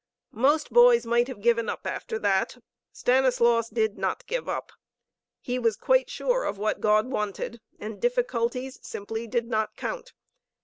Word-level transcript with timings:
Most 0.33 0.73
boys 0.73 1.05
might 1.05 1.27
have 1.27 1.41
given 1.43 1.69
up 1.69 1.85
after 1.85 2.17
that. 2.17 2.57
Stanislaus 2.91 3.69
did 3.69 3.99
not 3.99 4.25
give 4.25 4.49
up. 4.49 4.71
He 5.39 5.59
was 5.59 5.77
quite 5.77 6.09
sure 6.09 6.43
of 6.43 6.57
what 6.57 6.81
God 6.81 7.11
wanted, 7.11 7.61
and 7.79 8.01
difficulties 8.01 8.79
simply 8.81 9.27
did 9.27 9.45
not 9.47 9.75
count. 9.75 10.13